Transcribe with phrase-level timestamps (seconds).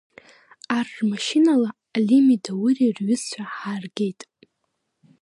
[0.75, 4.21] Ар рмашьынала Алими Даури рҩызцәа ҳааргеит.